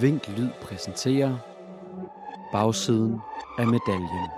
Vink 0.00 0.28
Lyd 0.28 0.48
præsenterer 0.62 1.36
Bagsiden 2.52 3.20
af 3.58 3.66
medaljen. 3.66 4.28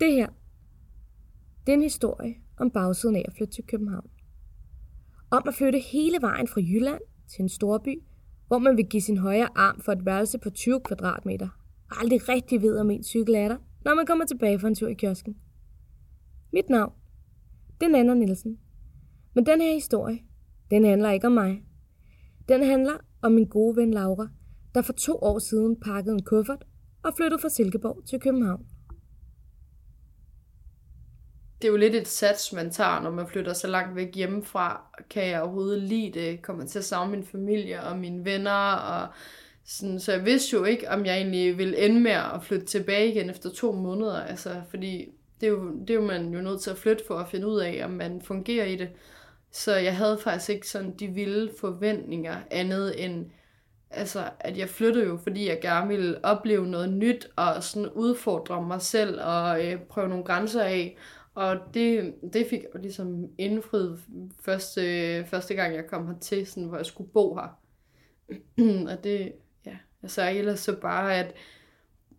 Det 0.00 0.12
her, 0.12 0.28
det 1.66 1.72
er 1.72 1.76
en 1.76 1.82
historie 1.82 2.34
om 2.56 2.70
bagsiden 2.70 3.16
af 3.16 3.24
at 3.28 3.32
flytte 3.36 3.54
til 3.54 3.64
København. 3.66 4.10
Om 5.30 5.42
at 5.46 5.54
flytte 5.54 5.78
hele 5.78 6.18
vejen 6.20 6.48
fra 6.48 6.60
Jylland 6.60 7.00
til 7.28 7.42
en 7.42 7.48
storby, 7.48 8.02
hvor 8.46 8.58
man 8.58 8.76
vil 8.76 8.86
give 8.86 9.00
sin 9.00 9.18
højre 9.18 9.48
arm 9.54 9.80
for 9.80 9.92
et 9.92 10.06
værelse 10.06 10.38
på 10.38 10.50
20 10.50 10.80
kvadratmeter, 10.80 11.48
og 11.90 12.00
aldrig 12.00 12.28
rigtig 12.28 12.62
ved, 12.62 12.78
om 12.78 12.90
en 12.90 13.04
cykel 13.04 13.34
er 13.34 13.48
der, 13.48 13.56
når 13.84 13.94
man 13.94 14.06
kommer 14.06 14.24
tilbage 14.24 14.58
fra 14.58 14.68
en 14.68 14.74
tur 14.74 14.88
i 14.88 14.94
kiosken. 14.94 15.36
Mit 16.52 16.70
navn, 16.70 16.92
det 17.80 17.86
er 17.86 17.90
Nana 17.90 18.14
Nielsen. 18.14 18.58
Men 19.34 19.46
den 19.46 19.60
her 19.60 19.74
historie, 19.74 20.18
den 20.70 20.84
handler 20.84 21.10
ikke 21.10 21.26
om 21.26 21.32
mig. 21.32 21.62
Den 22.48 22.62
handler 22.62 22.92
om 23.22 23.32
min 23.32 23.46
gode 23.46 23.76
ven 23.76 23.94
Laura, 23.94 24.28
der 24.74 24.82
for 24.82 24.92
to 24.92 25.18
år 25.22 25.38
siden 25.38 25.80
pakkede 25.80 26.14
en 26.14 26.24
kuffert 26.24 26.64
og 27.02 27.12
flyttede 27.16 27.40
fra 27.40 27.48
Silkeborg 27.48 28.04
til 28.06 28.20
København 28.20 28.66
det 31.62 31.68
er 31.68 31.72
jo 31.72 31.76
lidt 31.76 31.94
et 31.94 32.08
sats, 32.08 32.52
man 32.52 32.70
tager, 32.70 33.00
når 33.00 33.10
man 33.10 33.28
flytter 33.28 33.52
så 33.52 33.66
langt 33.66 33.96
væk 33.96 34.14
hjemmefra. 34.14 34.82
Kan 35.10 35.28
jeg 35.28 35.42
overhovedet 35.42 35.82
lide 35.82 36.20
det? 36.20 36.42
Kommer 36.42 36.66
til 36.66 36.78
at 36.78 36.84
savne 36.84 37.10
min 37.10 37.26
familie 37.26 37.82
og 37.82 37.98
mine 37.98 38.24
venner? 38.24 38.72
Og 38.72 39.08
sådan, 39.64 40.00
så 40.00 40.12
jeg 40.12 40.24
vidste 40.24 40.56
jo 40.56 40.64
ikke, 40.64 40.90
om 40.90 41.06
jeg 41.06 41.16
egentlig 41.16 41.58
ville 41.58 41.78
ende 41.78 42.00
med 42.00 42.10
at 42.10 42.42
flytte 42.42 42.66
tilbage 42.66 43.08
igen 43.08 43.30
efter 43.30 43.50
to 43.50 43.72
måneder. 43.72 44.20
Altså, 44.20 44.62
fordi 44.70 45.08
det 45.40 45.46
er, 45.46 45.50
jo, 45.50 45.70
det 45.80 45.90
er 45.90 45.94
jo 45.94 46.06
man 46.06 46.34
jo 46.34 46.40
nødt 46.40 46.60
til 46.60 46.70
at 46.70 46.78
flytte 46.78 47.04
for 47.06 47.18
at 47.18 47.28
finde 47.28 47.46
ud 47.46 47.60
af, 47.60 47.80
om 47.84 47.90
man 47.90 48.22
fungerer 48.22 48.64
i 48.64 48.76
det. 48.76 48.88
Så 49.52 49.76
jeg 49.76 49.96
havde 49.96 50.18
faktisk 50.18 50.50
ikke 50.50 50.68
sådan 50.68 50.94
de 50.96 51.08
vilde 51.08 51.52
forventninger 51.60 52.36
andet 52.50 53.04
end, 53.04 53.26
altså, 53.90 54.30
at 54.40 54.58
jeg 54.58 54.68
flyttede 54.68 55.06
jo, 55.06 55.16
fordi 55.16 55.48
jeg 55.48 55.58
gerne 55.60 55.88
ville 55.88 56.24
opleve 56.24 56.66
noget 56.66 56.92
nyt 56.92 57.28
og 57.36 57.62
sådan 57.62 57.88
udfordre 57.88 58.62
mig 58.62 58.82
selv 58.82 59.20
og 59.22 59.66
øh, 59.66 59.80
prøve 59.80 60.08
nogle 60.08 60.24
grænser 60.24 60.62
af. 60.62 60.96
Og 61.34 61.56
det, 61.74 62.14
det 62.32 62.46
fik 62.46 62.62
jeg 62.62 62.82
ligesom 62.82 63.28
indfriet 63.38 64.00
første, 64.40 65.24
første 65.24 65.54
gang, 65.54 65.74
jeg 65.74 65.86
kom 65.86 66.06
hertil, 66.06 66.46
sådan, 66.46 66.68
hvor 66.68 66.76
jeg 66.76 66.86
skulle 66.86 67.10
bo 67.10 67.34
her. 67.34 67.58
og 68.92 69.04
det, 69.04 69.32
ja, 69.66 69.76
altså 70.02 70.30
ellers 70.30 70.60
så 70.60 70.80
bare 70.80 71.16
at 71.16 71.34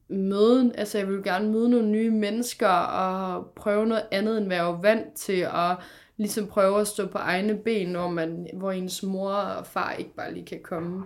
møden, 0.07 0.71
altså 0.75 0.97
jeg 0.97 1.07
ville 1.07 1.23
gerne 1.23 1.51
møde 1.51 1.69
nogle 1.69 1.89
nye 1.89 2.11
mennesker 2.11 2.67
og 2.67 3.51
prøve 3.55 3.85
noget 3.85 4.05
andet, 4.11 4.37
end 4.37 4.45
hvad 4.45 4.57
jeg 4.57 4.65
var 4.65 4.81
vant 4.81 5.13
til, 5.13 5.47
og 5.47 5.75
ligesom 6.17 6.47
prøve 6.47 6.81
at 6.81 6.87
stå 6.87 7.07
på 7.07 7.17
egne 7.17 7.57
ben, 7.57 7.89
når 7.89 8.09
man, 8.09 8.47
hvor 8.53 8.71
ens 8.71 9.03
mor 9.03 9.31
og 9.31 9.67
far 9.67 9.93
ikke 9.93 10.15
bare 10.15 10.33
lige 10.33 10.45
kan 10.45 10.61
komme. 10.63 11.03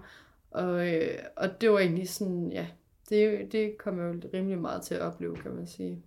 Og, 0.52 0.94
øh, 0.94 1.18
og 1.36 1.62
det 1.62 1.72
var 1.72 1.80
egentlig 1.80 2.10
sådan, 2.10 2.52
ja, 2.52 2.68
det, 3.10 3.52
det 3.52 3.78
kom 3.78 4.00
jeg 4.00 4.06
jo 4.06 4.30
rimelig 4.34 4.60
meget 4.60 4.82
til 4.82 4.96
at 4.96 5.02
opleve, 5.02 5.36
kan 5.36 5.52
man 5.52 5.68
sige. 5.68 6.04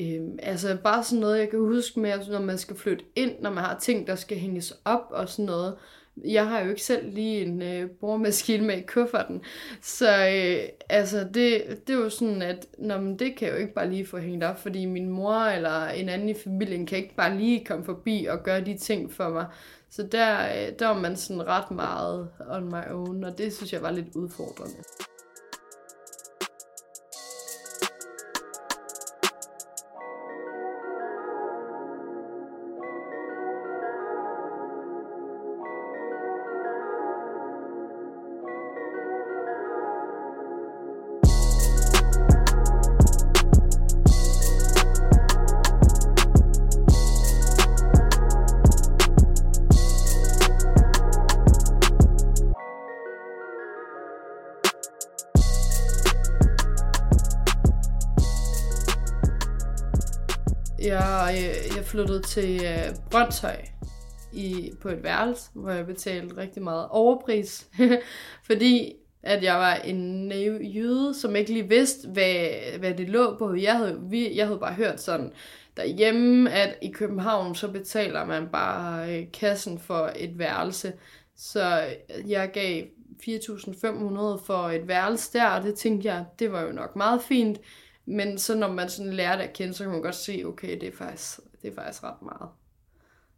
Øhm, 0.00 0.38
altså 0.42 0.76
bare 0.84 1.04
sådan 1.04 1.20
noget, 1.20 1.38
jeg 1.38 1.50
kan 1.50 1.58
huske 1.58 2.00
med, 2.00 2.10
altså, 2.10 2.32
når 2.32 2.40
man 2.40 2.58
skal 2.58 2.76
flytte 2.76 3.04
ind, 3.16 3.32
når 3.40 3.50
man 3.50 3.64
har 3.64 3.78
ting, 3.78 4.06
der 4.06 4.14
skal 4.14 4.38
hænges 4.38 4.80
op 4.84 5.06
og 5.10 5.28
sådan 5.28 5.44
noget. 5.44 5.76
Jeg 6.24 6.48
har 6.48 6.60
jo 6.60 6.70
ikke 6.70 6.82
selv 6.82 7.14
lige 7.14 7.42
en 7.42 7.62
øh, 7.62 7.90
boremaskine 7.90 8.66
med 8.66 8.76
i 8.76 8.82
kufferten. 8.86 9.42
Så 9.82 10.08
øh, 10.08 10.68
altså, 10.88 11.18
det, 11.18 11.62
det 11.86 11.94
er 11.94 11.98
jo 11.98 12.10
sådan, 12.10 12.42
at 12.42 12.66
når 12.78 13.00
man, 13.00 13.18
det 13.18 13.36
kan 13.36 13.48
jeg 13.48 13.54
jo 13.54 13.60
ikke 13.60 13.74
bare 13.74 13.90
lige 13.90 14.06
få 14.06 14.18
hængt 14.18 14.44
op, 14.44 14.58
fordi 14.58 14.84
min 14.84 15.10
mor 15.10 15.34
eller 15.34 15.88
en 15.88 16.08
anden 16.08 16.28
i 16.28 16.34
familien 16.34 16.86
kan 16.86 16.98
ikke 16.98 17.14
bare 17.14 17.36
lige 17.36 17.64
komme 17.64 17.84
forbi 17.84 18.26
og 18.30 18.42
gøre 18.42 18.60
de 18.60 18.78
ting 18.78 19.12
for 19.12 19.28
mig. 19.28 19.46
Så 19.90 20.02
der, 20.02 20.40
øh, 20.40 20.72
der 20.78 20.86
var 20.86 21.00
man 21.00 21.16
sådan 21.16 21.46
ret 21.46 21.70
meget 21.70 22.28
on 22.50 22.64
my 22.64 22.92
own, 22.92 23.24
og 23.24 23.38
det 23.38 23.52
synes 23.52 23.72
jeg 23.72 23.82
var 23.82 23.90
lidt 23.90 24.16
udfordrende. 24.16 24.76
Jeg, 61.76 61.84
flyttede 61.84 62.22
til 62.22 62.64
øh, 62.64 62.96
Brøndshøj 63.10 63.56
i, 64.32 64.72
på 64.82 64.88
et 64.88 65.02
værelse, 65.02 65.50
hvor 65.54 65.70
jeg 65.70 65.86
betalte 65.86 66.36
rigtig 66.36 66.62
meget 66.62 66.88
overpris, 66.90 67.68
fordi 68.48 68.92
at 69.22 69.42
jeg 69.42 69.54
var 69.54 69.74
en 69.74 70.28
naiv 70.28 70.60
jøde, 70.62 71.14
som 71.14 71.36
ikke 71.36 71.52
lige 71.52 71.68
vidste, 71.68 72.08
hvad, 72.08 72.46
hvad 72.78 72.94
det 72.94 73.08
lå 73.08 73.36
på. 73.38 73.54
Jeg 73.54 73.76
havde, 73.76 74.00
vi, 74.10 74.36
jeg 74.36 74.46
havde 74.46 74.58
bare 74.58 74.74
hørt 74.74 75.00
sådan 75.00 75.32
derhjemme, 75.76 76.50
at 76.50 76.76
i 76.82 76.90
København, 76.90 77.54
så 77.54 77.68
betaler 77.68 78.24
man 78.24 78.48
bare 78.52 79.16
øh, 79.18 79.26
kassen 79.32 79.78
for 79.78 80.12
et 80.16 80.38
værelse. 80.38 80.92
Så 81.36 81.82
jeg 82.26 82.50
gav 82.52 82.82
4.500 83.22 84.46
for 84.46 84.68
et 84.68 84.88
værelse 84.88 85.32
der, 85.32 85.46
og 85.46 85.62
det 85.62 85.74
tænkte 85.74 86.08
jeg, 86.08 86.24
det 86.38 86.52
var 86.52 86.62
jo 86.62 86.72
nok 86.72 86.96
meget 86.96 87.22
fint. 87.22 87.58
Men 88.06 88.38
så 88.38 88.54
når 88.54 88.72
man 88.72 88.88
sådan 88.88 89.12
lærer 89.12 89.36
det 89.36 89.44
at 89.44 89.52
kende, 89.52 89.74
så 89.74 89.84
kan 89.84 89.92
man 89.92 90.02
godt 90.02 90.14
se, 90.14 90.42
okay, 90.46 90.80
det 90.80 90.88
er 90.88 90.96
faktisk, 90.96 91.40
det 91.62 91.70
er 91.70 91.74
faktisk 91.74 92.04
ret 92.04 92.22
meget. 92.22 92.50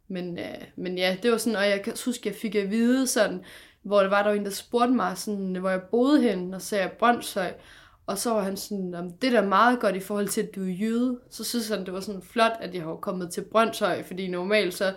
Men, 0.07 0.39
øh, 0.39 0.63
men 0.75 0.97
ja, 0.97 1.17
det 1.23 1.31
var 1.31 1.37
sådan, 1.37 1.57
og 1.57 1.69
jeg 1.69 1.81
kan 1.83 1.93
huske, 2.05 2.29
jeg 2.29 2.35
fik 2.35 2.55
at 2.55 2.71
vide 2.71 3.07
sådan, 3.07 3.43
hvor 3.81 4.01
det 4.01 4.11
var 4.11 4.23
der 4.23 4.29
var 4.29 4.37
en, 4.37 4.45
der 4.45 4.51
spurgte 4.51 4.93
mig, 4.93 5.17
sådan, 5.17 5.55
hvor 5.55 5.69
jeg 5.69 5.81
boede 5.81 6.21
hen, 6.21 6.53
og 6.53 6.61
sagde 6.61 6.89
Brøndshøj, 6.99 7.53
og 8.05 8.17
så 8.17 8.33
var 8.33 8.41
han 8.41 8.57
sådan, 8.57 8.93
om 8.93 9.11
det 9.11 9.31
der 9.31 9.41
er 9.41 9.47
meget 9.47 9.79
godt 9.79 9.95
i 9.95 9.99
forhold 9.99 10.27
til, 10.27 10.41
at 10.41 10.55
du 10.55 10.63
er 10.63 10.71
jøde. 10.71 11.19
Så 11.29 11.43
synes 11.43 11.69
han, 11.69 11.85
det 11.85 11.93
var 11.93 11.99
sådan 11.99 12.21
flot, 12.21 12.51
at 12.59 12.75
jeg 12.75 12.83
har 12.83 12.95
kommet 12.95 13.31
til 13.31 13.41
Brøndshøj, 13.51 14.03
fordi 14.03 14.27
normalt 14.27 14.73
så 14.73 14.93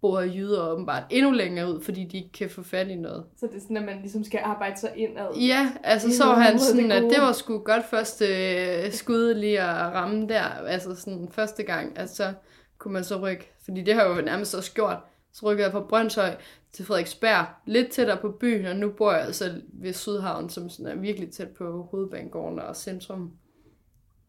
bor 0.00 0.20
jyder 0.20 0.68
åbenbart 0.68 1.02
endnu 1.10 1.30
længere 1.30 1.74
ud, 1.74 1.80
fordi 1.80 2.04
de 2.04 2.16
ikke 2.16 2.32
kan 2.32 2.50
få 2.50 2.62
fat 2.62 2.88
i 2.88 2.94
noget. 2.94 3.24
Så 3.36 3.46
det 3.46 3.56
er 3.56 3.60
sådan, 3.60 3.76
at 3.76 3.84
man 3.84 4.00
ligesom 4.00 4.24
skal 4.24 4.40
arbejde 4.44 4.80
sig 4.80 4.92
indad? 4.96 5.34
Ja, 5.34 5.72
altså 5.84 6.16
så 6.16 6.24
var 6.24 6.34
han 6.34 6.58
sådan, 6.58 6.92
at 6.92 7.02
det 7.02 7.18
var 7.18 7.32
sgu 7.32 7.58
godt 7.58 7.84
første 7.84 8.24
øh, 8.26 8.92
skud 8.92 9.34
lige 9.34 9.60
at 9.60 9.92
ramme 9.94 10.28
der, 10.28 10.42
altså 10.42 10.94
sådan 10.94 11.28
første 11.30 11.62
gang, 11.62 11.98
altså 11.98 12.16
så 12.16 12.32
kunne 12.78 12.92
man 12.92 13.04
så 13.04 13.20
rykke, 13.20 13.52
fordi 13.64 13.82
det 13.82 13.94
har 13.94 14.08
jo 14.08 14.22
nærmest 14.22 14.54
også 14.54 14.72
gjort, 14.72 14.98
så 15.32 15.46
rykkede 15.46 15.64
jeg 15.64 15.72
fra 15.72 15.86
Brøndshøj 15.88 16.36
til 16.72 16.84
Frederiksberg, 16.84 17.46
lidt 17.66 17.90
tættere 17.90 18.18
på 18.20 18.30
byen, 18.40 18.66
og 18.66 18.76
nu 18.76 18.90
bor 18.90 19.12
jeg 19.12 19.20
altså 19.20 19.60
ved 19.72 19.92
Sydhavn, 19.92 20.48
som 20.48 20.68
sådan 20.68 20.98
er 20.98 21.00
virkelig 21.00 21.30
tæt 21.30 21.48
på 21.48 21.82
hovedbanegården 21.90 22.58
og 22.58 22.76
centrum. 22.76 23.32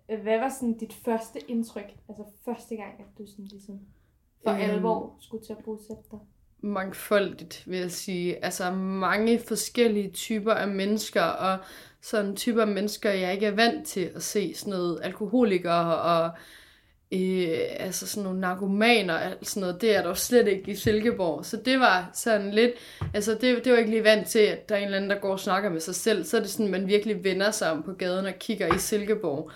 Hvad 0.06 0.40
var 0.40 0.50
sådan 0.50 0.78
dit 0.78 0.94
første 0.94 1.40
indtryk, 1.48 1.96
altså 2.10 2.24
første 2.46 2.76
gang, 2.76 2.94
at 3.00 3.18
du 3.18 3.26
sådan 3.28 3.46
ligesom 3.46 3.80
for 4.44 4.52
øhm, 4.52 4.62
alvor 4.62 5.18
skulle 5.20 5.46
til 5.46 5.54
at 5.54 5.64
bosætte 5.66 6.04
dig? 6.12 6.20
Mangfoldigt, 6.62 7.64
vil 7.66 7.80
jeg 7.80 7.92
sige. 7.92 8.46
Altså 8.46 8.72
mange 8.72 9.40
forskellige 9.40 10.12
typer 10.12 10.54
af 10.54 10.68
mennesker, 10.68 11.22
og 11.22 11.58
sådan 12.02 12.36
typer 12.36 12.62
af 12.62 12.68
mennesker, 12.68 13.12
jeg 13.12 13.34
ikke 13.34 13.46
er 13.46 13.56
vant 13.56 13.88
til 13.88 14.12
at 14.16 14.24
se. 14.24 14.54
Sådan 14.56 14.72
noget 14.72 15.00
alkoholikere 15.04 15.98
og 15.98 16.32
øh, 17.12 17.60
altså 17.80 18.08
sådan 18.08 18.24
nogle 18.24 18.40
narkomaner 18.40 19.14
og 19.14 19.26
alt 19.26 19.48
sådan 19.48 19.62
noget. 19.62 19.82
Det 19.82 19.96
er 19.96 20.02
der 20.02 20.10
jo 20.10 20.16
slet 20.16 20.48
ikke 20.48 20.72
i 20.72 20.76
Silkeborg. 20.76 21.46
Så 21.46 21.58
det 21.66 21.80
var 21.80 22.10
sådan 22.14 22.52
lidt, 22.52 22.72
altså 23.14 23.38
det, 23.42 23.66
det 23.66 23.72
var 23.72 23.78
ikke 23.78 23.92
lige 23.92 24.04
vant 24.04 24.28
til, 24.28 24.40
at 24.40 24.70
der 24.70 24.76
er 24.76 24.80
en 24.80 24.86
eller 24.86 24.98
anden, 24.98 25.10
der 25.10 25.20
går 25.20 25.32
og 25.32 25.40
snakker 25.40 25.70
med 25.70 25.80
sig 25.80 25.96
selv. 25.96 26.24
Så 26.24 26.38
er 26.38 26.42
det 26.42 26.50
sådan, 26.50 26.66
at 26.66 26.72
man 26.72 26.88
virkelig 26.88 27.24
vender 27.24 27.52
sig 27.52 27.72
om 27.72 27.84
på 27.84 27.94
gaden 27.94 28.26
og 28.26 28.34
kigger 28.40 28.76
i 28.76 28.78
Silkeborg. 28.78 29.52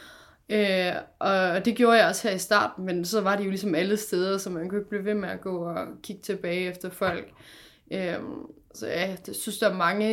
Øh, 0.52 0.94
og 1.20 1.66
det 1.66 1.76
gjorde 1.76 1.98
jeg 1.98 2.08
også 2.08 2.28
her 2.28 2.36
i 2.36 2.40
starten, 2.40 2.86
men 2.86 3.06
så 3.06 3.22
var 3.22 3.36
det 3.36 3.46
jo 3.46 3.50
ligesom 3.50 3.76
alle 3.76 3.98
steder, 3.98 4.38
så 4.38 4.50
man 4.50 4.70
kunne 4.70 4.80
ikke 4.80 4.90
blive 4.90 5.06
ved 5.06 5.14
med 5.14 5.30
at 5.30 5.42
gå 5.42 5.58
og 5.66 5.88
kigge 6.04 6.22
tilbage 6.22 6.70
efter 6.70 6.90
folk. 6.90 7.32
Øh, 7.92 8.14
Så 8.74 8.88
ja, 8.88 9.08
jeg 9.28 9.36
synes, 9.36 9.60
der 9.60 9.70
er 9.70 9.76
mange, 9.78 10.08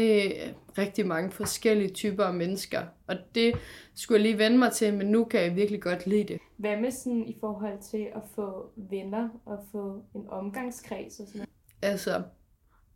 rigtig 0.79 1.07
mange 1.07 1.31
forskellige 1.31 1.89
typer 1.91 2.25
af 2.25 2.35
mennesker. 2.35 2.83
Og 3.07 3.17
det 3.35 3.55
skulle 3.95 4.17
jeg 4.19 4.23
lige 4.23 4.39
vende 4.39 4.59
mig 4.59 4.73
til, 4.73 4.95
men 4.95 5.07
nu 5.07 5.25
kan 5.25 5.41
jeg 5.41 5.57
virkelig 5.57 5.83
godt 5.83 6.07
lide 6.07 6.25
det. 6.25 6.39
Hvad 6.57 6.77
med 6.77 6.91
sådan 6.91 7.29
i 7.29 7.37
forhold 7.41 7.91
til 7.91 8.07
at 8.15 8.23
få 8.35 8.71
venner 8.77 9.29
og 9.47 9.59
få 9.73 10.03
en 10.15 10.25
omgangskreds 10.29 11.21
og 11.21 11.27
sådan 11.27 11.39
noget? 11.39 11.49
Altså, 11.83 12.23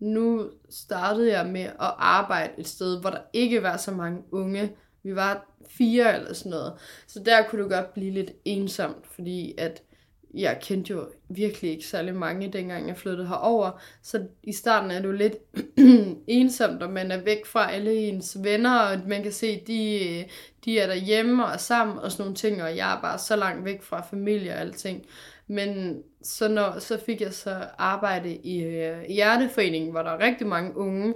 nu 0.01 0.51
startede 0.71 1.39
jeg 1.39 1.47
med 1.47 1.61
at 1.61 1.95
arbejde 1.99 2.53
et 2.59 2.67
sted, 2.67 3.01
hvor 3.01 3.11
der 3.11 3.21
ikke 3.33 3.63
var 3.63 3.77
så 3.77 3.91
mange 3.93 4.23
unge. 4.33 4.73
Vi 5.03 5.17
var 5.17 5.47
fire 5.69 6.17
eller 6.17 6.33
sådan 6.33 6.51
noget. 6.51 6.73
Så 7.07 7.21
der 7.21 7.43
kunne 7.43 7.63
det 7.63 7.71
godt 7.71 7.95
blive 7.95 8.11
lidt 8.11 8.31
ensomt, 8.45 9.07
fordi 9.07 9.55
at 9.59 9.83
jeg 10.35 10.59
kendte 10.63 10.91
jo 10.93 11.07
virkelig 11.29 11.71
ikke 11.71 11.87
særlig 11.87 12.15
mange, 12.15 12.53
dengang 12.53 12.89
jeg 12.89 12.97
flyttede 12.97 13.29
herover. 13.29 13.81
Så 14.03 14.27
i 14.43 14.53
starten 14.53 14.91
er 14.91 14.99
det 14.99 15.09
jo 15.09 15.13
lidt 15.13 15.37
ensomt, 16.27 16.83
og 16.83 16.91
man 16.91 17.11
er 17.11 17.21
væk 17.21 17.47
fra 17.47 17.73
alle 17.73 17.95
ens 17.95 18.37
venner, 18.43 18.79
og 18.79 18.99
man 19.07 19.23
kan 19.23 19.33
se, 19.33 19.63
de, 19.67 20.25
de 20.65 20.79
er 20.79 20.87
derhjemme 20.87 21.45
og 21.45 21.53
er 21.53 21.57
sammen 21.57 21.99
og 21.99 22.13
sådan 22.13 22.23
nogle 22.23 22.37
ting, 22.37 22.63
og 22.63 22.77
jeg 22.77 22.97
er 22.97 23.01
bare 23.01 23.19
så 23.19 23.37
langt 23.37 23.65
væk 23.65 23.83
fra 23.83 24.07
familie 24.11 24.53
og 24.53 24.61
alting. 24.61 25.07
Men 25.47 26.03
så, 26.23 26.49
når, 26.49 26.79
så 26.79 27.01
fik 27.07 27.21
jeg 27.21 27.33
så 27.33 27.57
arbejde 27.79 28.37
i 28.37 28.63
øh, 28.63 29.03
Hjerteforeningen, 29.09 29.91
hvor 29.91 30.03
der 30.03 30.11
er 30.11 30.25
rigtig 30.27 30.47
mange 30.47 30.77
unge, 30.77 31.15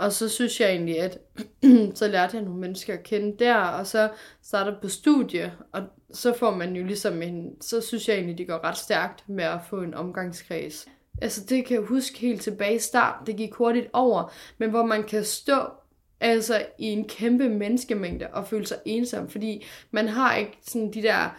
og 0.00 0.12
så 0.12 0.28
synes 0.28 0.60
jeg 0.60 0.70
egentlig, 0.70 1.00
at 1.00 1.18
så 1.98 2.08
lærte 2.08 2.36
jeg 2.36 2.44
nogle 2.44 2.60
mennesker 2.60 2.94
at 2.94 3.02
kende 3.02 3.36
der, 3.38 3.54
og 3.54 3.86
så 3.86 4.10
startede 4.42 4.76
på 4.82 4.88
studie, 4.88 5.52
og 5.72 5.82
så 6.12 6.32
får 6.32 6.54
man 6.54 6.76
jo 6.76 6.84
ligesom 6.84 7.22
en, 7.22 7.62
så 7.62 7.80
synes 7.80 8.08
jeg 8.08 8.16
egentlig, 8.16 8.38
det 8.38 8.48
går 8.48 8.64
ret 8.64 8.76
stærkt 8.76 9.28
med 9.28 9.44
at 9.44 9.60
få 9.70 9.82
en 9.82 9.94
omgangskreds. 9.94 10.86
Altså 11.22 11.44
det 11.48 11.66
kan 11.66 11.76
jeg 11.76 11.84
huske 11.84 12.18
helt 12.18 12.42
tilbage 12.42 12.74
i 12.74 12.78
starten, 12.78 13.26
det 13.26 13.36
gik 13.36 13.54
hurtigt 13.54 13.86
over, 13.92 14.32
men 14.58 14.70
hvor 14.70 14.84
man 14.84 15.02
kan 15.02 15.24
stå 15.24 15.62
altså 16.20 16.66
i 16.78 16.86
en 16.86 17.08
kæmpe 17.08 17.48
menneskemængde 17.48 18.26
og 18.26 18.46
føle 18.46 18.66
sig 18.66 18.78
ensom, 18.84 19.28
fordi 19.28 19.66
man 19.90 20.08
har 20.08 20.36
ikke 20.36 20.58
sådan 20.62 20.92
de 20.92 21.02
der 21.02 21.36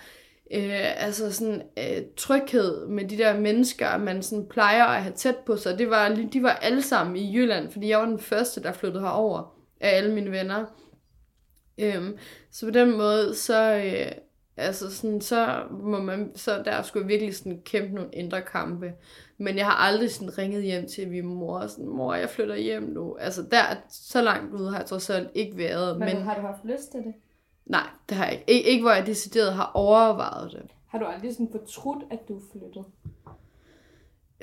øh, 0.53 1.03
altså 1.05 1.33
sådan 1.33 1.61
øh, 1.77 2.03
tryghed 2.17 2.87
med 2.87 3.07
de 3.07 3.17
der 3.17 3.39
mennesker, 3.39 3.97
man 3.97 4.23
sådan 4.23 4.45
plejer 4.45 4.85
at 4.85 5.03
have 5.03 5.13
tæt 5.15 5.37
på 5.45 5.57
sig. 5.57 5.79
Det 5.79 5.89
var, 5.89 6.09
de 6.33 6.43
var 6.43 6.49
alle 6.49 6.81
sammen 6.81 7.15
i 7.15 7.35
Jylland, 7.35 7.71
fordi 7.71 7.89
jeg 7.89 7.99
var 7.99 8.05
den 8.05 8.19
første, 8.19 8.63
der 8.63 8.71
flyttede 8.71 9.03
herover 9.03 9.57
af 9.79 9.97
alle 9.97 10.13
mine 10.13 10.31
venner. 10.31 10.65
Øhm, 11.77 12.17
så 12.51 12.65
på 12.65 12.71
den 12.71 12.97
måde, 12.97 13.35
så, 13.35 13.75
øh, 13.75 14.11
altså 14.57 14.95
sådan, 14.95 15.21
så 15.21 15.63
må 15.71 16.01
man, 16.01 16.31
så 16.35 16.61
der 16.65 16.81
skulle 16.81 17.03
jeg 17.03 17.09
virkelig 17.09 17.35
sådan 17.35 17.61
kæmpe 17.65 17.95
nogle 17.95 18.09
indre 18.13 18.41
kampe. 18.41 18.93
Men 19.37 19.57
jeg 19.57 19.65
har 19.65 19.87
aldrig 19.87 20.11
sådan 20.11 20.37
ringet 20.37 20.63
hjem 20.63 20.87
til 20.87 21.09
min 21.09 21.25
mor 21.25 21.59
og 21.59 21.69
sådan, 21.69 21.87
mor, 21.87 22.13
jeg 22.13 22.29
flytter 22.29 22.55
hjem 22.55 22.83
nu. 22.83 23.17
Altså 23.19 23.41
der, 23.51 23.61
så 23.89 24.21
langt 24.21 24.53
ude 24.53 24.69
har 24.69 24.77
jeg 24.77 24.85
trods 24.85 25.09
alt 25.09 25.29
ikke 25.33 25.57
været. 25.57 25.99
Men, 25.99 26.07
men 26.07 26.23
har 26.23 26.35
du 26.35 26.41
haft 26.41 26.65
lyst 26.65 26.91
til 26.91 26.99
det? 26.99 27.13
Nej, 27.65 27.87
det 28.09 28.17
har 28.17 28.25
jeg 28.25 28.33
ikke. 28.33 28.51
Ik- 28.51 28.67
ikke 28.67 28.81
hvor 28.81 28.91
jeg 28.91 29.05
decideret 29.05 29.53
har 29.53 29.71
overvejet 29.73 30.51
det. 30.51 30.61
Har 30.87 30.99
du 30.99 31.05
aldrig 31.05 31.33
sådan 31.33 31.49
fortrudt, 31.51 32.03
at 32.11 32.19
du 32.27 32.39
flyttede? 32.51 32.85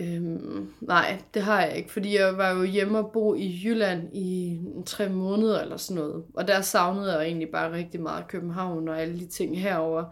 Øhm, 0.01 0.73
nej, 0.81 1.23
det 1.35 1.43
har 1.43 1.63
jeg 1.63 1.77
ikke, 1.77 1.93
fordi 1.93 2.17
jeg 2.19 2.37
var 2.37 2.51
jo 2.51 2.63
hjemme 2.65 2.99
og 2.99 3.11
bo 3.13 3.35
i 3.35 3.61
Jylland 3.65 4.17
i 4.17 4.61
tre 4.87 5.09
måneder 5.09 5.61
eller 5.63 5.77
sådan 5.77 6.03
noget. 6.03 6.25
Og 6.35 6.49
der 6.49 6.61
savnede 6.61 7.13
jeg 7.13 7.27
egentlig 7.27 7.49
bare 7.53 7.73
rigtig 7.73 8.01
meget 8.01 8.29
København 8.29 8.89
og 8.89 9.01
alle 9.01 9.19
de 9.21 9.27
ting 9.27 9.61
herover. 9.61 10.05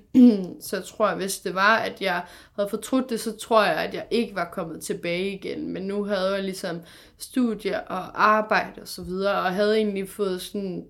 så 0.60 0.76
jeg 0.76 0.84
tror, 0.84 1.14
hvis 1.14 1.38
det 1.40 1.54
var, 1.54 1.76
at 1.76 2.02
jeg 2.02 2.24
havde 2.56 2.68
fortrudt 2.68 3.10
det, 3.10 3.20
så 3.20 3.36
tror 3.36 3.64
jeg, 3.64 3.76
at 3.76 3.94
jeg 3.94 4.06
ikke 4.10 4.34
var 4.34 4.48
kommet 4.52 4.82
tilbage 4.82 5.34
igen. 5.34 5.72
Men 5.72 5.82
nu 5.82 6.04
havde 6.04 6.34
jeg 6.34 6.44
ligesom 6.44 6.80
studie 7.18 7.80
og 7.88 8.22
arbejde 8.30 8.80
og 8.82 8.88
så 8.88 9.02
videre, 9.02 9.34
og 9.42 9.52
havde 9.54 9.76
egentlig 9.76 10.08
fået 10.08 10.40
sådan 10.40 10.86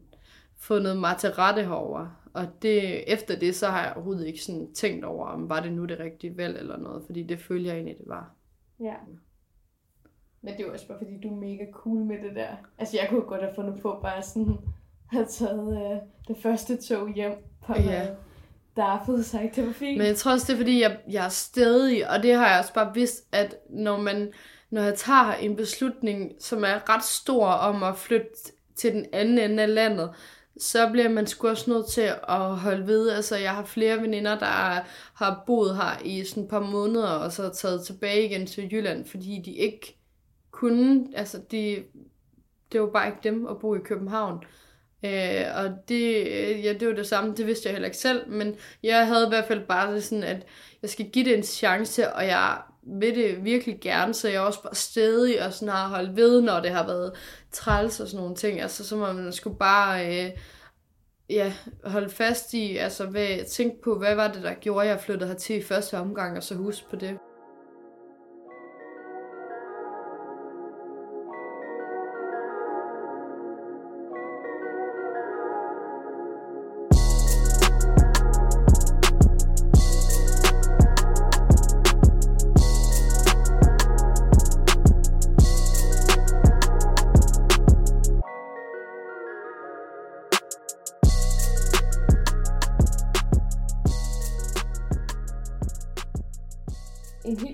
fundet 0.60 0.96
mig 0.96 1.16
til 1.16 1.30
rette 1.30 1.62
herover. 1.62 2.06
Og 2.34 2.46
det, 2.62 3.12
efter 3.12 3.38
det, 3.38 3.56
så 3.56 3.66
har 3.66 3.82
jeg 3.84 3.92
overhovedet 3.92 4.26
ikke 4.26 4.42
sådan 4.42 4.74
tænkt 4.74 5.04
over, 5.04 5.26
om 5.26 5.48
var 5.48 5.60
det 5.60 5.72
nu 5.72 5.84
det 5.84 5.98
rigtige 5.98 6.36
valg 6.36 6.58
eller 6.58 6.76
noget, 6.76 7.02
fordi 7.06 7.22
det 7.22 7.40
følger 7.40 7.70
jeg 7.72 7.76
egentlig, 7.76 7.98
det 7.98 8.08
var. 8.08 8.30
Ja. 8.80 8.94
Men 10.42 10.56
det 10.56 10.66
var 10.66 10.72
også 10.72 10.88
bare, 10.88 10.98
fordi 10.98 11.20
du 11.22 11.28
er 11.34 11.40
mega 11.40 11.64
cool 11.72 12.04
med 12.04 12.16
det 12.22 12.36
der. 12.36 12.48
Altså, 12.78 12.96
jeg 13.00 13.08
kunne 13.10 13.20
godt 13.20 13.42
have 13.42 13.54
fundet 13.54 13.82
på 13.82 13.98
bare 14.02 14.22
sådan, 14.22 14.58
have 15.06 15.26
taget 15.26 15.92
øh, 15.92 15.98
det 16.28 16.42
første 16.42 16.76
tog 16.76 17.12
hjem 17.14 17.32
på 17.66 17.72
ja. 17.78 18.08
Darfed 18.76 19.22
sagt, 19.22 19.56
det 19.56 19.66
var 19.66 19.72
fint. 19.72 19.98
Men 19.98 20.06
jeg 20.06 20.16
tror 20.16 20.32
også, 20.32 20.46
det 20.46 20.52
er 20.52 20.56
fordi, 20.56 20.82
jeg, 20.82 20.98
jeg 21.10 21.24
er 21.24 21.28
stedig, 21.28 22.10
og 22.10 22.22
det 22.22 22.34
har 22.34 22.48
jeg 22.48 22.58
også 22.58 22.74
bare 22.74 22.94
vidst, 22.94 23.28
at 23.32 23.56
når 23.70 24.00
man, 24.00 24.32
når 24.70 24.82
jeg 24.82 24.94
tager 24.94 25.32
en 25.32 25.56
beslutning, 25.56 26.32
som 26.38 26.64
er 26.64 26.94
ret 26.94 27.04
stor 27.04 27.46
om 27.46 27.82
at 27.82 27.96
flytte 27.96 28.28
til 28.74 28.92
den 28.92 29.06
anden 29.12 29.38
ende 29.38 29.62
af 29.62 29.74
landet, 29.74 30.10
så 30.58 30.91
bliver 30.91 31.08
man 31.08 31.26
sgu 31.26 31.49
også 31.49 31.70
nødt 31.70 31.87
til 31.87 32.12
at 32.29 32.56
holde 32.56 32.87
ved. 32.87 33.11
Altså, 33.11 33.37
jeg 33.37 33.55
har 33.55 33.64
flere 33.64 34.02
veninder, 34.02 34.38
der 34.38 34.81
har 35.14 35.43
boet 35.47 35.76
her 35.76 36.02
i 36.05 36.25
sådan 36.25 36.43
et 36.43 36.49
par 36.49 36.61
måneder, 36.61 37.08
og 37.08 37.32
så 37.32 37.43
er 37.43 37.50
taget 37.50 37.87
tilbage 37.87 38.25
igen 38.25 38.47
til 38.47 38.69
Jylland, 38.73 39.06
fordi 39.06 39.43
de 39.44 39.52
ikke 39.52 39.97
kunne, 40.50 41.06
altså, 41.14 41.41
de, 41.50 41.85
det 42.73 42.81
var 42.81 42.91
bare 42.91 43.06
ikke 43.06 43.20
dem 43.23 43.47
at 43.47 43.58
bo 43.58 43.75
i 43.75 43.79
København. 43.85 44.44
Øh, 45.05 45.44
og 45.55 45.70
det, 45.88 46.17
øh, 46.17 46.64
ja, 46.64 46.73
det 46.73 46.88
var 46.88 46.94
det 46.94 47.06
samme, 47.06 47.35
det 47.35 47.46
vidste 47.46 47.67
jeg 47.67 47.75
heller 47.75 47.88
ikke 47.88 47.99
selv, 47.99 48.29
men 48.29 48.56
jeg 48.82 49.06
havde 49.06 49.26
i 49.26 49.29
hvert 49.29 49.44
fald 49.44 49.67
bare 49.67 49.94
det 49.94 50.05
sådan, 50.05 50.25
at 50.25 50.46
jeg 50.82 50.91
skal 50.91 51.11
give 51.11 51.25
det 51.25 51.37
en 51.37 51.43
chance, 51.43 52.12
og 52.12 52.26
jeg 52.26 52.58
vil 52.82 53.15
det 53.15 53.44
virkelig 53.44 53.81
gerne, 53.81 54.15
så 54.15 54.29
jeg 54.29 54.41
også 54.41 54.62
bare 54.62 54.75
stedig 54.75 55.47
og 55.47 55.53
sådan 55.53 55.75
har 55.75 55.88
holdt 55.88 56.17
ved, 56.17 56.41
når 56.41 56.61
det 56.61 56.71
har 56.71 56.87
været 56.87 57.12
træls 57.53 58.00
og 58.00 58.09
sådan 58.09 58.21
nogle 58.21 58.37
ting. 58.37 58.61
Altså, 58.61 58.88
så 58.88 58.97
må 58.97 59.12
man 59.12 59.32
sgu 59.32 59.53
bare 59.53 60.25
øh, 60.25 60.31
ja, 61.31 61.53
holde 61.85 62.11
fast 62.11 62.55
i, 62.55 62.77
altså 62.77 63.06
hvad, 63.06 63.50
tænke 63.50 63.82
på, 63.82 63.99
hvad 63.99 64.15
var 64.15 64.32
det, 64.32 64.43
der 64.43 64.55
gjorde, 64.55 64.85
at 64.85 64.91
jeg 64.91 65.00
flyttede 65.00 65.29
hertil 65.29 65.56
i 65.56 65.62
første 65.62 65.99
omgang, 65.99 66.37
og 66.37 66.43
så 66.43 66.55
huske 66.55 66.87
på 66.91 66.97
det. 66.97 67.19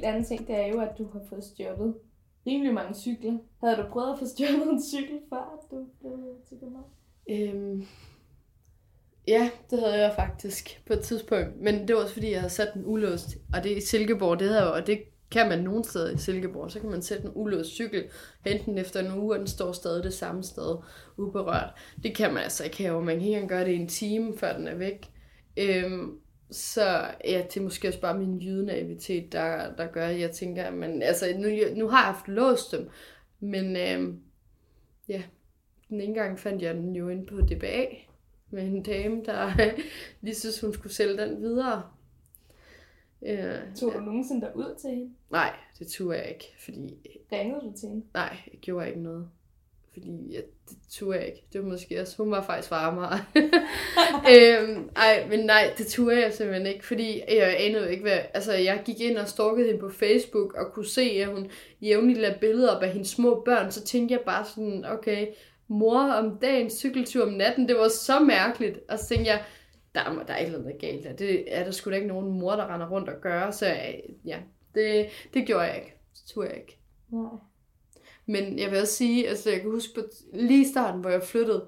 Anden 0.07 0.25
ting, 0.25 0.47
det 0.47 0.57
er 0.57 0.67
jo, 0.67 0.81
at 0.81 0.99
du 0.99 1.09
har 1.13 1.21
fået 1.29 1.45
stjålet 1.45 1.95
rimelig 2.47 2.75
mange 2.75 2.95
cykler. 2.95 3.39
Havde 3.65 3.77
du 3.77 3.89
prøvet 3.91 4.13
at 4.13 4.19
få 4.19 4.27
stjålet 4.27 4.73
en 4.73 4.83
cykel, 4.83 5.21
før 5.31 5.67
du 5.71 5.87
blev 6.01 6.19
til 6.49 6.59
København? 6.61 6.91
Øhm, 7.31 7.87
ja, 9.29 9.51
det 9.71 9.79
havde 9.79 10.03
jeg 10.03 10.15
faktisk 10.17 10.83
på 10.87 10.93
et 10.93 11.01
tidspunkt. 11.01 11.61
Men 11.61 11.89
det 11.89 11.97
var 11.97 12.03
også 12.03 12.15
fordi, 12.15 12.31
jeg 12.31 12.41
havde 12.41 12.53
sat 12.53 12.75
den 12.75 12.83
ulåst. 12.87 13.37
Og 13.55 13.65
det 13.65 13.73
er 13.73 13.77
i 13.77 13.81
Silkeborg, 13.81 14.39
det 14.39 14.49
havde 14.49 14.75
og 14.75 14.87
det 14.87 14.99
kan 15.31 15.49
man 15.49 15.59
nogen 15.59 15.85
steder 15.85 16.11
i 16.11 16.19
Silkeborg. 16.19 16.71
Så 16.71 16.81
kan 16.81 16.91
man 16.91 17.03
sætte 17.03 17.25
en 17.25 17.33
ulåst 17.35 17.71
cykel, 17.71 18.05
hente 18.47 18.65
den 18.65 18.79
efter 18.79 19.01
en 19.01 19.19
uge, 19.19 19.35
og 19.35 19.39
den 19.39 19.47
står 19.47 19.73
stadig 19.73 20.05
det 20.05 20.15
samme 20.15 20.43
sted, 20.43 20.77
uberørt. 21.17 21.75
Det 22.03 22.17
kan 22.17 22.35
man 22.35 22.43
altså 22.43 22.65
ikke 22.65 22.83
have, 22.83 23.05
man 23.05 23.19
kan 23.19 23.29
ikke 23.29 23.49
gøre 23.49 23.65
det 23.65 23.73
i 23.73 23.77
en 23.77 23.89
time, 23.89 24.39
før 24.39 24.57
den 24.57 24.69
er 24.69 24.75
væk. 24.75 25.11
Øhm, 25.57 26.19
så 26.51 27.11
ja, 27.25 27.45
det 27.49 27.57
er 27.57 27.65
måske 27.65 27.89
også 27.89 28.01
bare 28.01 28.19
min 28.19 28.39
jydenaivitet, 28.39 29.33
der, 29.33 29.75
der 29.75 29.87
gør, 29.87 30.07
at 30.07 30.21
jeg 30.21 30.31
tænker, 30.31 30.71
men 30.71 31.03
altså, 31.03 31.27
nu, 31.39 31.49
nu 31.77 31.89
har 31.89 31.99
jeg 31.99 32.15
haft 32.15 32.29
låst 32.29 32.73
dem, 32.73 32.89
men 33.41 33.77
øh, 33.77 34.15
ja, 35.09 35.23
den 35.89 36.01
ene 36.01 36.15
gang 36.15 36.39
fandt 36.39 36.63
jeg 36.63 36.75
den 36.75 36.97
jo 36.97 37.09
ind 37.09 37.27
på 37.27 37.41
DBA 37.41 37.87
med 38.51 38.63
en 38.63 38.83
dame, 38.83 39.25
der 39.25 39.53
lige 40.21 40.35
synes, 40.35 40.61
hun 40.61 40.75
skulle 40.75 40.95
sælge 40.95 41.19
den 41.19 41.41
videre. 41.41 41.83
Ja, 43.23 43.61
Tog 43.77 43.93
du 43.93 43.99
ja. 43.99 44.05
nogensinde 44.05 44.51
ud 44.55 44.75
til 44.81 44.91
hende? 44.91 45.15
Nej, 45.31 45.57
det 45.79 45.87
tog 45.87 46.15
jeg 46.15 46.29
ikke, 46.29 46.55
fordi... 46.65 46.95
Ringede 47.33 47.61
du 47.61 47.73
til 47.81 47.89
hende? 47.89 48.07
Nej, 48.15 48.37
jeg 48.53 48.61
gjorde 48.61 48.89
ikke 48.89 49.03
noget 49.03 49.31
fordi 49.97 50.33
ja, 50.33 50.41
det 50.69 50.77
turde 50.91 51.19
jeg 51.19 51.27
ikke. 51.27 51.47
Det 51.53 51.63
var 51.63 51.69
måske 51.69 52.01
også, 52.01 52.17
hun 52.17 52.31
var 52.31 52.43
faktisk 52.43 52.71
varmere. 52.71 53.19
øhm, 54.33 54.91
ej, 54.97 55.27
men 55.31 55.41
nej, 55.41 55.75
det 55.79 55.87
turde 55.87 56.21
jeg 56.21 56.33
simpelthen 56.33 56.67
ikke, 56.67 56.87
fordi 56.87 57.23
jeg 57.29 57.57
anede 57.59 57.91
ikke, 57.91 58.03
hvad... 58.03 58.19
Altså, 58.35 58.53
jeg 58.53 58.83
gik 58.85 59.01
ind 59.01 59.19
og 59.19 59.29
stalkede 59.29 59.67
hende 59.67 59.81
på 59.81 59.91
Facebook, 59.91 60.55
og 60.55 60.73
kunne 60.73 60.87
se, 60.87 61.03
at 61.03 61.29
hun 61.29 61.51
jævnligt 61.83 62.19
lagde 62.19 62.39
billeder 62.41 62.77
op 62.77 62.83
af 62.83 62.91
hendes 62.91 63.09
små 63.09 63.43
børn, 63.45 63.73
så 63.73 63.85
tænkte 63.85 64.13
jeg 64.13 64.21
bare 64.27 64.45
sådan, 64.45 64.85
okay, 64.85 65.27
mor 65.69 66.01
om 66.01 66.39
dagen, 66.39 66.71
cykeltur 66.71 67.27
om 67.27 67.33
natten, 67.33 67.69
det 67.69 67.77
var 67.77 67.89
så 67.89 68.21
mærkeligt. 68.21 68.79
Og 68.89 68.99
så 68.99 69.09
tænkte 69.09 69.31
jeg, 69.31 69.43
der, 69.95 70.25
der 70.27 70.35
er 70.35 70.39
ikke 70.39 70.53
noget 70.53 70.79
galt 70.81 71.19
Det 71.19 71.57
er 71.57 71.65
der 71.65 71.71
sgu 71.71 71.91
da 71.91 71.97
ikke 71.97 72.09
nogen 72.09 72.39
mor, 72.39 72.53
der 72.53 72.75
render 72.75 72.91
rundt 72.91 73.09
og 73.09 73.21
gør, 73.21 73.51
så 73.51 73.67
ja, 74.25 74.39
det, 74.75 75.07
det 75.35 75.47
gjorde 75.47 75.65
jeg 75.65 75.77
ikke. 75.77 75.95
Det 76.13 76.23
turde 76.27 76.49
jeg 76.49 76.57
ikke. 76.57 76.79
Nej. 77.13 77.56
Men 78.27 78.59
jeg 78.59 78.71
vil 78.71 78.81
også 78.81 78.95
sige, 78.95 79.29
altså 79.29 79.51
jeg 79.51 79.61
kan 79.61 79.71
huske 79.71 79.95
på 79.95 80.01
lige 80.35 80.63
i 80.63 80.69
starten, 80.69 81.01
hvor 81.01 81.11
jeg 81.11 81.23
flyttede, 81.23 81.65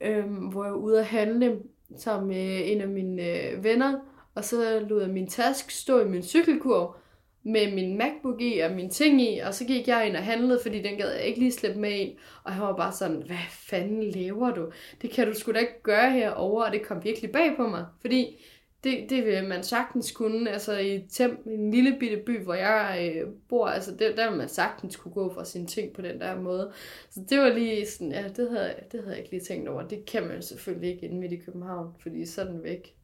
øhm, 0.00 0.34
hvor 0.34 0.64
jeg 0.64 0.72
var 0.72 0.78
ude 0.78 0.98
at 0.98 1.06
handle 1.06 1.58
sammen 1.96 2.28
med 2.28 2.72
en 2.72 2.80
af 2.80 2.88
mine 2.88 3.22
øh, 3.22 3.64
venner, 3.64 3.98
og 4.34 4.44
så 4.44 4.86
lod 4.88 5.00
jeg 5.00 5.10
min 5.10 5.28
task 5.28 5.70
stå 5.70 6.00
i 6.00 6.08
min 6.08 6.22
cykelkurv, 6.22 6.96
med 7.42 7.72
min 7.74 7.98
MacBook 7.98 8.40
i 8.40 8.58
og 8.58 8.72
mine 8.72 8.90
ting 8.90 9.22
i, 9.22 9.38
og 9.38 9.54
så 9.54 9.64
gik 9.64 9.88
jeg 9.88 10.06
ind 10.06 10.16
og 10.16 10.22
handlede, 10.22 10.58
fordi 10.62 10.82
den 10.82 10.96
gad 10.96 11.12
jeg 11.12 11.24
ikke 11.24 11.38
lige 11.38 11.52
slippe 11.52 11.80
med 11.80 11.90
ind. 11.90 12.16
Og 12.44 12.52
han 12.52 12.62
var 12.62 12.76
bare 12.76 12.92
sådan, 12.92 13.22
hvad 13.26 13.36
fanden 13.50 14.02
laver 14.02 14.54
du? 14.54 14.70
Det 15.02 15.10
kan 15.10 15.26
du 15.26 15.34
sgu 15.34 15.52
da 15.52 15.58
ikke 15.58 15.82
gøre 15.82 16.10
herovre, 16.10 16.66
og 16.66 16.72
det 16.72 16.82
kom 16.82 17.04
virkelig 17.04 17.32
bag 17.32 17.52
på 17.56 17.68
mig. 17.68 17.86
Fordi 18.00 18.44
det, 18.84 19.10
det 19.10 19.24
vil 19.24 19.48
man 19.48 19.62
sagtens 19.62 20.12
kunne, 20.12 20.50
altså 20.50 20.78
i 20.78 21.06
Tem, 21.08 21.42
en 21.46 21.70
lille 21.70 21.96
bitte 22.00 22.22
by, 22.26 22.42
hvor 22.44 22.54
jeg 22.54 23.12
øh, 23.16 23.32
bor, 23.48 23.66
altså 23.66 23.90
det, 23.90 24.16
der 24.16 24.28
vil 24.28 24.38
man 24.38 24.48
sagtens 24.48 24.96
kunne 24.96 25.14
gå 25.14 25.34
fra 25.34 25.44
sine 25.44 25.66
ting 25.66 25.92
på 25.92 26.02
den 26.02 26.20
der 26.20 26.40
måde. 26.40 26.72
Så 27.10 27.20
det 27.30 27.38
var 27.38 27.48
lige 27.48 27.86
sådan, 27.86 28.12
ja, 28.12 28.28
det 28.28 28.50
havde, 28.50 28.74
det 28.92 29.00
havde 29.00 29.10
jeg 29.10 29.18
ikke 29.18 29.30
lige 29.30 29.44
tænkt 29.44 29.68
over. 29.68 29.88
Det 29.88 30.04
kan 30.04 30.26
man 30.26 30.42
selvfølgelig 30.42 30.90
ikke 30.90 31.06
inde 31.06 31.20
midt 31.20 31.32
i 31.32 31.36
København, 31.36 31.94
fordi 31.98 32.26
så 32.26 32.40
er 32.40 32.44
den 32.44 32.62
væk, 32.62 32.96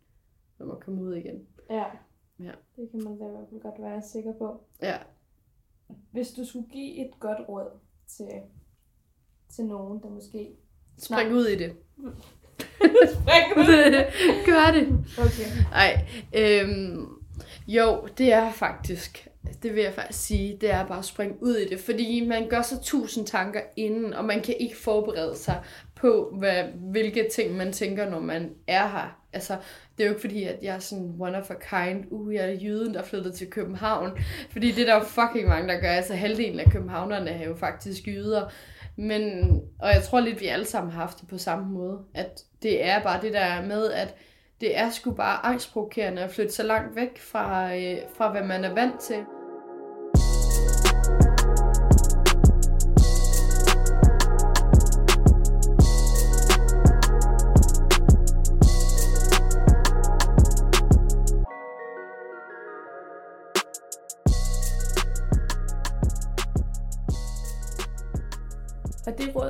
når 0.59 0.67
man 0.67 0.77
kommer 0.81 1.03
ud 1.03 1.15
igen. 1.15 1.47
Ja. 1.71 1.85
Ja. 2.41 2.53
Det 2.77 2.91
kan 2.91 3.05
man 3.05 3.19
da 3.19 3.25
i 3.27 3.31
hvert 3.31 3.49
fald 3.51 3.61
godt 3.61 3.83
være 3.83 4.03
sikker 4.03 4.33
på. 4.33 4.61
Ja, 4.83 4.99
Hvis 6.13 6.31
du 6.31 6.45
skulle 6.45 6.69
give 6.69 7.07
et 7.07 7.21
godt 7.21 7.49
råd 7.49 7.71
til, 8.07 8.29
til 9.49 9.65
nogen, 9.65 10.03
der 10.03 10.09
måske... 10.09 10.57
spring 10.99 11.33
ud 11.33 11.47
i 11.47 11.57
det. 11.57 11.77
Gør 14.47 14.71
det. 14.73 15.05
Okay. 15.19 15.47
Ej, 15.73 16.01
øhm, 16.33 17.09
jo, 17.67 18.09
det 18.19 18.33
er 18.33 18.53
faktisk, 18.53 19.29
det 19.63 19.75
vil 19.75 19.83
jeg 19.83 19.93
faktisk 19.93 20.27
sige, 20.27 20.59
det 20.61 20.71
er 20.71 20.87
bare 20.87 20.99
at 20.99 21.05
springe 21.05 21.43
ud 21.43 21.57
i 21.57 21.69
det, 21.69 21.81
fordi 21.81 22.27
man 22.27 22.49
gør 22.49 22.63
sig 22.63 22.79
tusind 22.83 23.27
tanker 23.27 23.61
inden, 23.77 24.15
og 24.15 24.25
man 24.25 24.43
kan 24.43 24.55
ikke 24.61 24.77
forberede 24.77 25.37
sig 25.37 25.61
på, 25.95 26.35
hvad, 26.39 26.65
hvilke 26.75 27.29
ting 27.35 27.57
man 27.57 27.73
tænker, 27.73 28.11
når 28.11 28.21
man 28.21 28.51
er 28.67 28.89
her. 28.89 29.21
Altså, 29.33 29.57
det 29.99 30.05
er 30.05 30.09
jo 30.09 30.15
ikke 30.15 30.21
fordi, 30.21 30.45
at 30.45 30.59
jeg 30.63 30.75
er 30.75 30.79
sådan 30.79 31.15
one 31.19 31.39
of 31.39 31.51
a 31.51 31.55
kind, 31.55 32.05
uh, 32.11 32.35
jeg 32.35 32.51
er 32.51 32.59
jyden, 32.63 32.95
der 32.95 33.01
er 33.01 33.05
flyttet 33.05 33.35
til 33.35 33.51
København, 33.51 34.11
fordi 34.51 34.73
det 34.73 34.83
er 34.83 34.87
der 34.87 34.95
jo 34.95 35.05
fucking 35.05 35.49
mange, 35.49 35.69
der 35.69 35.81
gør, 35.81 35.91
altså 35.91 36.15
halvdelen 36.15 36.61
af 36.61 36.71
københavnerne 36.73 37.31
er 37.31 37.49
jo 37.49 37.55
faktisk 37.55 38.07
jyder, 38.07 38.51
men, 38.97 39.51
og 39.79 39.89
jeg 39.89 40.03
tror 40.03 40.21
lidt, 40.21 40.41
vi 40.41 40.47
alle 40.47 40.65
sammen 40.65 40.93
har 40.93 41.01
haft 41.01 41.21
det 41.21 41.29
på 41.29 41.39
samme 41.39 41.67
måde, 41.67 41.99
at 42.15 42.45
det 42.63 42.85
er 42.85 43.03
bare 43.03 43.23
det 43.23 43.33
der 43.33 43.63
med, 43.63 43.93
at 43.93 44.15
det 44.61 44.79
er 44.79 44.91
sgu 44.91 45.11
bare 45.11 45.47
angstprovokerende 45.47 46.23
at 46.23 46.31
flytte 46.31 46.53
så 46.53 46.63
langt 46.63 46.97
væk 46.97 47.19
fra, 47.19 47.77
øh, 47.77 47.99
fra 48.17 48.31
hvad 48.31 48.43
man 48.43 48.65
er 48.65 48.75
vant 48.75 49.01
til. 49.01 49.25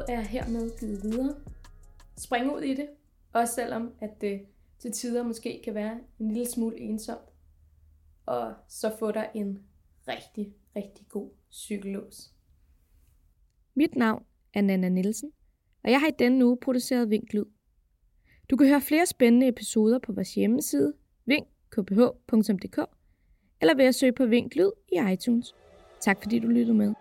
Er 0.08 0.20
hermed 0.20 0.78
givet 0.80 1.02
videre. 1.02 1.34
Spring 2.16 2.54
ud 2.54 2.60
i 2.60 2.74
det, 2.74 2.88
også 3.32 3.54
selvom 3.54 3.92
at 4.00 4.20
det 4.20 4.46
til 4.78 4.92
tider 4.92 5.22
måske 5.22 5.60
kan 5.64 5.74
være 5.74 6.00
en 6.20 6.30
lille 6.30 6.50
smule 6.50 6.78
ensomt. 6.78 7.28
Og 8.26 8.54
så 8.68 8.96
få 8.98 9.12
dig 9.12 9.30
en 9.34 9.62
rigtig, 10.08 10.54
rigtig 10.76 11.06
god 11.08 11.30
cykellås. 11.50 12.32
Mit 13.74 13.96
navn 13.96 14.24
er 14.54 14.60
Nana 14.60 14.88
Nielsen, 14.88 15.32
og 15.84 15.90
jeg 15.90 16.00
har 16.00 16.08
i 16.08 16.14
denne 16.18 16.46
uge 16.46 16.58
produceret 16.62 17.10
Vinklyd. 17.10 17.44
Du 18.50 18.56
kan 18.56 18.68
høre 18.68 18.80
flere 18.80 19.06
spændende 19.06 19.48
episoder 19.48 19.98
på 19.98 20.12
vores 20.12 20.34
hjemmeside, 20.34 20.92
vinkkph.dk, 21.24 22.78
eller 23.60 23.74
ved 23.76 23.84
at 23.84 23.94
søge 23.94 24.12
på 24.12 24.26
Vinklyd 24.26 24.70
i 24.92 25.12
iTunes. 25.12 25.54
Tak 26.00 26.22
fordi 26.22 26.38
du 26.38 26.48
lyttede 26.48 26.74
med. 26.74 26.94